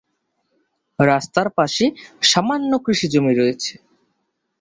[0.99, 1.85] রাস্তার পাশে
[2.23, 3.73] সামান্য কৃষি জমি রয়েছে।